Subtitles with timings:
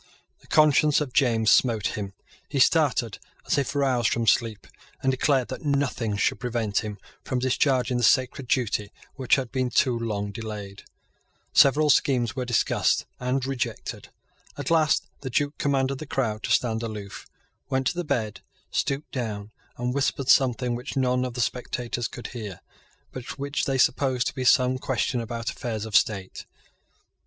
[0.39, 2.13] The conscience of James smote him.
[2.49, 4.65] He started as if roused from sleep,
[5.03, 9.69] and declared that nothing should prevent him from discharging the sacred duty which had been
[9.69, 10.81] too long delayed.
[11.53, 14.09] Several schemes were discussed and rejected.
[14.57, 17.27] At last the Duke commanded the crowd to stand aloof,
[17.69, 18.41] went to the bed,
[18.71, 22.61] stooped down, and whispered something which none of the spectators could hear,
[23.11, 26.47] but which they supposed to be some question about affairs of state.